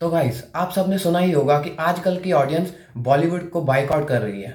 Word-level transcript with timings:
तो 0.00 0.08
गाइस 0.10 0.42
आप 0.54 0.72
सबने 0.72 0.96
सुना 0.98 1.18
ही 1.18 1.32
होगा 1.32 1.58
कि 1.60 1.70
आजकल 1.80 2.16
की 2.16 2.32
ऑडियंस 2.32 2.72
बॉलीवुड 3.06 3.48
को 3.50 3.60
बाइकआउट 3.60 4.06
कर 4.08 4.20
रही 4.22 4.42
है। 4.42 4.50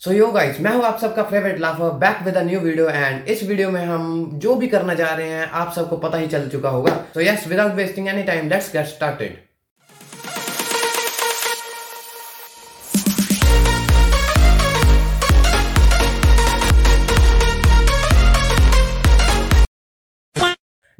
सो 0.00 0.12
यो 0.12 0.30
गाइस 0.32 0.60
मैं 0.60 0.74
हूँ 0.74 0.84
आप 0.84 0.98
सबका 0.98 1.22
favourite 1.22 1.58
लाफर 1.60 1.90
back 1.98 2.22
with 2.24 2.36
a 2.36 2.42
new 2.42 2.60
video 2.60 2.88
and 2.88 3.28
इस 3.28 3.42
वीडियो 3.42 3.70
में 3.70 3.84
हम 3.84 4.30
जो 4.34 4.54
भी 4.54 4.68
करना 4.68 4.94
जा 4.94 5.08
रहे 5.08 5.28
हैं, 5.28 5.46
आप 5.46 5.72
सबको 5.72 5.96
पता 5.96 6.18
ही 6.18 6.26
चल 6.26 6.48
चुका 6.48 6.68
होगा। 6.68 6.94
So 7.14 7.20
yes 7.20 7.46
without 7.48 7.72
wasting 7.74 8.08
any 8.08 8.22
time 8.22 8.48
let's 8.48 8.72
get 8.72 8.86
started 8.86 9.36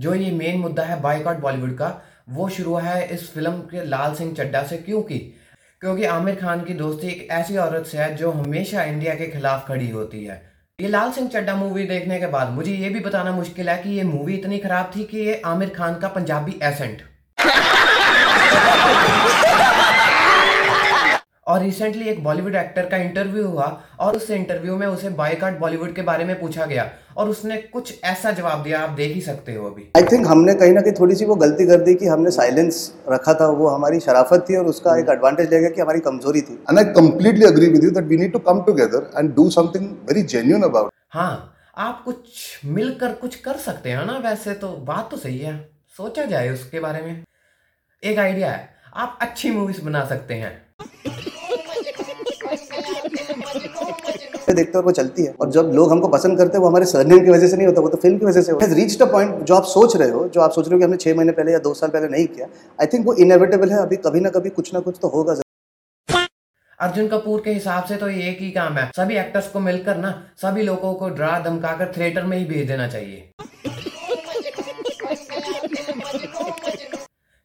जो 0.00 0.14
ये 0.14 0.30
मेन 0.30 0.58
मुद्दा 0.58 0.82
है 0.82 1.00
बाइकआउट 1.00 1.38
बॉलीवुड 1.38 1.76
का, 1.78 1.88
वो 2.28 2.48
शुरू 2.48 2.70
हुआ 2.70 2.82
है 2.82 3.06
इस 3.14 3.32
फ़िल्म 3.34 3.52
के 3.70 3.84
लाल 3.86 4.14
सिंह 4.14 4.34
चड्डा 4.34 4.62
से। 4.62 4.76
क्योंकि 4.78 5.18
क्योंकि 5.82 6.04
आमिर 6.04 6.34
खान 6.34 6.62
की 6.64 6.74
दोस्ती 6.74 7.08
एक 7.08 7.28
ऐसी 7.30 7.56
औरत 7.56 7.86
से 7.86 7.98
है 7.98 8.14
जो 8.16 8.30
हमेशा 8.30 8.82
इंडिया 8.84 9.14
के 9.14 9.26
खिलाफ 9.26 9.66
खड़ी 9.68 9.88
होती 9.90 10.24
है। 10.24 10.42
ये 10.78 10.88
लाल 10.88 11.12
सिंह 11.12 11.28
चड्डा 11.28 11.54
मूवी 11.56 11.84
देखने 11.86 12.18
के 12.20 12.26
बाद 12.26 12.50
मुझे 12.50 12.72
ये 12.72 12.88
भी 12.88 13.00
बताना 13.00 13.32
मुश्किल 13.32 13.68
है 13.68 13.76
कि 13.82 13.90
ये 13.90 14.04
मूवी 14.04 14.34
इतनी 14.34 14.58
खराब 14.58 14.90
थी 14.96 15.04
कि 15.04 15.18
ये 15.18 15.40
आमिर 15.46 15.68
खान 15.68 15.98
का 15.98 16.08
पंजाबी 16.08 16.58
एसेंट 16.62 17.02
और 21.60 21.66
रिसेंटली 21.66 22.08
एक 22.08 22.22
बॉलीवुड 22.24 22.54
एक्टर 22.54 22.86
का 22.88 22.96
इंटरव्यू 22.96 23.46
हुआ 23.46 23.64
और 24.00 24.16
उस 24.16 24.30
इंटरव्यू 24.30 24.76
में 24.76 24.86
उसे 24.86 25.08
बाइकआउट 25.16 25.58
बॉलीवुड 25.58 25.94
के 25.94 26.02
बारे 26.02 26.24
में 26.24 26.38
पूछा 26.40 26.66
गया 26.66 26.88
और 27.16 27.28
उसने 27.28 27.56
कुछ 27.72 27.92
ऐसा 28.04 28.30
जवाब 28.30 28.62
दिया 28.62 28.80
आप 28.80 28.90
देख 28.90 29.14
ही 29.14 29.20
सकते 29.20 29.54
हो 29.54 29.66
अभी। 29.66 29.82
आई 29.96 30.02
थिंक 30.12 30.26
हमने 30.26 30.54
कहीं 30.54 30.72
ना 30.72 30.80
कहीं 30.80 30.92
थोड़ी 31.00 31.14
सी 31.14 31.24
वो 31.24 31.34
गलती 31.34 31.66
कर 31.66 31.80
दी 31.80 31.94
कि 31.94 32.06
हमने 32.06 32.30
साइलेंस 32.30 32.78
रखा 33.08 33.34
था 33.34 33.48
वो 33.58 33.68
हमारी 33.68 34.00
शराफत 34.00 34.46
थी 34.48 34.56
और 34.56 34.66
उसका 34.66 34.98
एक 35.00 35.08
एडवांटेज 35.10 35.52
ले 35.52 35.60
गया 35.60 35.70
कि 35.70 35.80
हमारी 35.80 36.00
कमज़ोरी 36.00 36.40
थी। 36.40 36.58
And 36.70 36.82
I 36.82 36.86
completely 36.94 37.48
agree 37.50 37.70
with 37.74 37.84
you 37.84 37.92
that 37.98 38.08
we 38.14 38.20
need 38.22 38.34
to 38.38 38.42
come 38.48 38.64
together 38.70 39.02
and 39.18 39.36
do 39.40 39.48
something 39.58 39.92
very 40.08 40.24
genuine 40.34 40.66
about 40.70 40.88
it. 40.88 40.96
हाँ 41.10 41.34
आप 41.76 42.02
कुछ 42.04 42.64
मिलकर 42.64 43.12
कुछ 43.20 43.36
कर 43.40 43.56
सकते 43.66 43.90
हैं 43.90 44.06
ना? 44.06 44.18
वैसे 44.24 44.54
तो 44.64 44.72
बात 44.88 45.10
तो 45.10 45.16
सही 45.16 45.38
है 45.38 45.58
सोचा 45.96 46.24
जाए 46.24 46.48
उसके 46.48 46.80
बारे 46.80 47.02
में। 47.02 47.22
एक 48.02 48.18
आइडिया 48.18 48.50
है 48.50 48.68
आप 48.96 49.18
अच्छी 49.22 49.50
मूवीज़ 49.50 49.84
बना 49.84 50.04
सकते 50.04 50.34
हैं। 50.34 50.52
देखते 54.54 54.78
और 54.78 54.84
वो 54.84 54.90
चलती 54.92 55.24
है। 55.24 55.34
और 55.40 55.50
जब 55.50 55.70
लोग 55.74 55.90
हमको 55.90 56.08
पसंद 56.08 56.38
करते 56.38 56.56
हैं, 56.56 56.62
वो 56.62 56.68
हमारे 56.68 56.86
सरनेम 56.86 57.24
की 57.24 57.30
वजह 57.30 57.48
से 57.48 57.56
नहीं 57.56 57.66
होता, 57.66 57.80
वो 57.80 57.88
तो 57.88 57.96
फ़िल्म 57.98 58.18
की 58.18 58.26
वजह 58.26 58.42
से 58.42 58.52
होता 58.52 58.66
है। 58.66 58.74
रीच 58.74 58.98
द 59.02 59.10
पॉइंट 59.12 59.42
जो 59.42 59.54
आप 59.54 59.64
सोच 59.66 59.96
रहे 59.96 60.10
हो, 60.10 60.26
जो 60.28 60.40
आप 60.40 60.50
सोच 60.50 60.66
रहे 60.66 60.74
हो 60.74 60.78
कि 60.78 60.84
हमने 60.84 60.96
छह 60.96 61.14
महीने 61.14 61.32
पहले 61.32 61.52
या 61.52 61.58
दो 61.60 61.74
साल 61.74 61.90
पहले 61.90 62.08
नहीं 62.08 62.26
किया 62.26 62.46
आई 62.78 62.86
थिंक 62.86 63.06
वो 63.06 63.14
इनएविटेबल 63.16 63.70
है। 63.70 63.78
अभी 63.78 63.96
कभी 63.98 64.20
ना 64.20 64.30
कभी 64.30 64.50
कुछ 64.50 64.74
ना 64.74 64.80
कुछ 64.80 64.98
तो 65.02 65.08
होगा 65.08 65.36
अर्जुन 66.78 67.08
कपूर 67.08 67.40
के 67.40 67.52
हिसाब 67.52 67.84
से 67.84 67.96
तो 67.96 68.08
ये 68.08 68.28
एक 68.28 68.38
ही 68.40 68.50
काम 68.50 68.76
है। 68.76 68.90
सभी 68.96 69.16
एक्टर्स 69.18 69.48
को 69.48 69.60
मिलकर 69.60 69.96
ना, 69.96 70.10
सभी 70.38 70.62
लोगों 70.62 70.92
को 70.94 71.08
डरा 71.10 71.38
धमकाकर 71.40 71.92
थिएटर 71.96 72.22
में 72.24 72.36
ही 72.38 72.44
भेज 72.46 72.66
देना 72.68 72.86
चाहिए। 72.88 73.30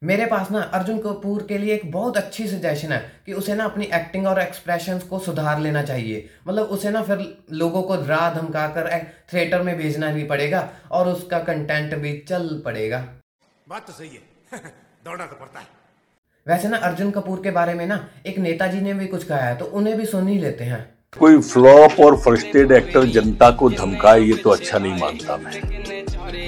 मेरे 0.05 0.25
पास 0.25 0.49
ना 0.51 0.59
अर्जुन 0.73 0.97
कपूर 0.99 1.45
के 1.49 1.57
लिए 1.57 1.73
एक 1.73 1.91
बहुत 1.91 2.17
अच्छी 2.17 2.47
सजेशन 2.47 2.91
है 2.91 2.99
कि 3.25 3.33
उसे 3.33 3.53
ना 3.55 3.65
अपनी 3.65 3.85
एक्टिंग 3.93 4.27
और 4.27 4.41
एक्सप्रेशंस 4.41 5.03
को 5.03 5.19
सुधार 5.19 5.59
लेना 5.59 5.81
चाहिए। 5.83 6.29
मतलब 6.47 6.65
उसे 6.65 6.89
ना 6.89 7.01
फिर 7.01 7.25
लोगों 7.51 7.81
को 7.83 7.95
डरा 7.95 8.29
धमका 8.33 8.67
कर 8.67 8.89
थिएटर 9.33 9.61
में 9.61 9.77
भेजना 9.77 10.11
नहीं 10.11 10.27
पड़ेगा 10.27 10.69
और 10.91 11.07
उसका 11.07 11.39
कंटेंट 11.39 11.95
भी 11.95 12.17
चल 12.29 12.61
पड़ेगा। 12.65 12.99
बात 13.67 13.87
तो 13.87 13.93
सही 13.93 14.09
है। 14.09 14.59
दौड़ना 15.05 15.25
तो 15.25 15.35
पड़ता 15.35 15.59
है। 15.59 15.65
वैसे 16.47 16.67
ना 16.67 16.77
अर्जुन 16.77 17.11
कपूर 17.11 17.41
के 17.43 17.51
बारे 17.51 17.73
में 17.73 17.85
ना 17.87 17.99
एक 18.25 18.39
नेताजी 18.39 18.81
ने 18.81 18.93
भी 18.93 19.07
कुछ 19.07 19.23
कहा 19.23 19.39
है 19.39 19.57
तो 19.57 19.65
उन्हें 19.65 19.97
भी 19.97 20.05
सुन 20.05 20.27
ही 20.27 20.39
लेते 20.39 20.63
हैं। 20.63 20.83
कोई 21.19 21.41
फ्लॉप 21.41 21.99
और 21.99 22.21
फर्स्टेड 22.21 22.71
एक्टर 22.71 23.05
जनता 23.09 23.51
को 23.51 23.69
धमकाए 23.71 24.21
ये 24.21 24.37
तो 24.37 24.49
अच्छा 24.49 24.79
नहीं 24.79 24.99
मानता 24.99 25.37
मैं। 25.37 25.61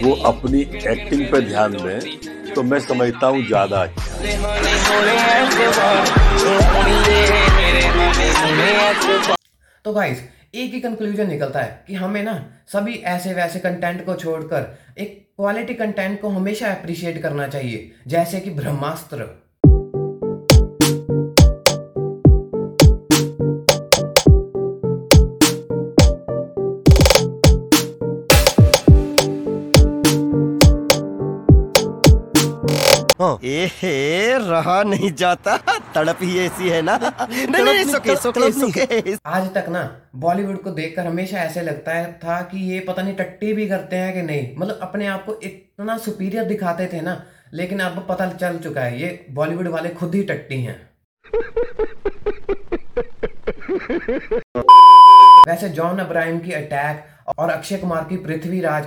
वो 0.04 0.16
अपनी 0.26 0.62
एक्टिंग 0.88 1.26
पे 1.32 1.42
ध्यान 1.42 1.78
दें 1.78 2.37
तो 2.58 2.62
मैं 2.64 2.80
समझता 2.80 3.28
हूँ 3.28 3.42
ज़्यादा 3.48 3.80
अच्छा। 8.90 9.36
तो 9.86 9.94
गाइस 9.94 10.24
एक 10.56 10.74
ही 10.74 10.80
कंक्लूजन 10.80 11.28
निकलता 11.28 11.60
है 11.60 11.84
कि 11.88 11.94
हमें 11.94 12.24
ना 12.24 12.34
सभी 12.68 12.94
ऐसे 13.14 13.34
वैसे 13.34 13.60
कंटेंट 13.60 14.06
को 14.06 14.16
छोड़कर 14.16 14.78
एक 14.98 15.16
क्वालिटी 15.38 15.74
कंटेंट 15.74 16.20
को 16.22 16.30
हमेशा 16.30 16.68
अप्रिशिएट 16.68 17.22
करना 17.22 17.48
चाहिए, 17.48 17.92
जैसे 18.08 18.40
कि 18.40 18.50
ब्रह्मास्त्र। 18.50 19.28
एहे 33.22 34.38
रहा 34.38 34.84
नहीं 34.84 35.14
जाता। 35.14 35.60
तड़प 35.96 36.20
ही 36.22 36.40
ऐसी 36.40 36.70
है 36.70 36.82
ना। 36.82 37.28
नहीं 37.32 37.64
नहीं 37.64 37.86
सुके 37.86 38.16
सुके 38.16 38.52
सुके 38.52 39.16
आज 39.26 39.54
तक 39.54 39.66
ना 39.70 40.02
बॉलीवुड 40.16 40.64
को 40.64 40.72
देखकर 40.72 41.08
हमेशा 41.08 41.38
ऐसे 41.38 41.62
लगता 41.62 41.94
है 41.94 42.14
था 42.14 42.42
कि 42.42 42.72
ये 42.72 42.80
पता 42.80 43.02
नहीं 43.02 43.14
टट्टी 43.14 43.54
भी 43.54 43.68
करते 43.68 43.96
हैं 43.96 44.14
कि 44.14 44.22
नहीं। 44.22 44.56
मतलब 44.58 44.80
अपने 44.82 45.08
आप 45.08 45.26
को 45.26 45.40
इतना 45.44 45.98
सुपीरियर 45.98 46.44
दिखाते 46.44 46.90
थे 46.94 47.02
ना 47.02 47.24
लेकिन 47.54 47.80
अब 47.80 48.06
पता 48.10 48.30
चल 48.30 48.58
चुका 48.58 48.82
है 48.82 49.02
ये 49.02 49.26
बॉलीवुड 49.32 49.68
वाले 49.68 49.90
खुद 49.90 50.16
ही 50.16 50.24
टट्टी 50.24 50.62
हैं। 50.62 50.90
वैसे 55.48 55.70
जॉन 55.70 56.00
अब्राहिम 56.00 56.40
की 56.40 56.52
अटैक 56.52 57.06
और 57.38 57.50
अक्षय 57.50 57.78
कुमार 57.78 58.04
की 58.04 58.18
पृथ्वीराज 58.18 58.84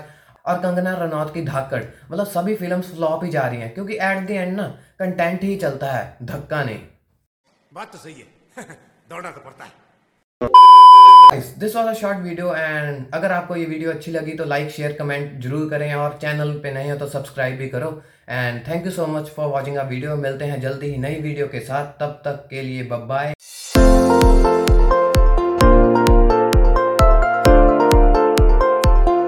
और 0.51 0.59
कंगना 0.61 0.95
रनौत 0.99 1.35
की 1.35 1.43
धाकड़। 1.45 1.83
मतलब 2.11 2.27
सभी 2.29 2.55
फिल्म्स 2.57 2.95
फ्लॉप 2.95 3.25
ही 3.25 3.31
जा 3.31 3.47
रही 3.47 3.61
हैं 3.61 3.73
क्योंकि 3.75 3.95
एट 3.95 4.27
द 4.27 4.31
एंड 4.33 4.57
ना 4.57 4.67
कंटेंट 4.99 5.43
ही 5.43 5.57
चलता 5.59 5.93
है 5.93 6.17
धक्का 6.25 6.63
नहीं। 6.65 6.79
बात 7.73 7.93
तो 7.93 7.99
सही 7.99 8.15
है। 8.15 8.65
दौड़ना 9.11 9.31
तो 9.31 9.41
पड़ता 9.41 9.65
है। 9.65 9.71
This 11.59 11.75
was 11.77 11.87
a 11.89 11.93
short 11.95 12.19
video 12.19 12.55
and 12.55 13.05
अगर 13.15 13.33
आपको 13.33 13.57
ये 13.57 13.65
वीडियो 13.67 13.91
अच्छी 13.91 14.11
लगी 14.11 14.33
तो 14.35 14.45
लाइक 14.45 14.71
शेयर 14.71 14.93
कमेंट 14.93 15.41
ज़रूर 15.43 15.69
करें 15.71 15.95
और 15.95 16.19
चैनल 16.23 16.53
पे 16.63 16.73
नहीं 16.73 16.91
हो 16.91 16.97
तो 16.99 17.07
सब्सक्राइब 17.09 17.57
भी 17.59 17.69
करो। 17.69 17.91
And 18.29 18.61
thank 18.69 18.87
you 18.87 18.93
so 18.93 19.07
much 19.09 19.29
for 19.37 19.47
watching 19.49 19.77
a 19.77 19.85
video 19.89 20.17
मिलते 20.19 20.45
हैं 20.45 20.61
जल्दी 20.61 20.87
ही 20.87 20.97
नई 20.99 21.21
वीडियो 21.21 21.47
के 21.49 21.61
साथ। 21.63 21.93
तब 22.01 22.21
तक 22.25 22.47
के 22.51 22.63
लिए 22.63 22.83
बाय 22.83 23.33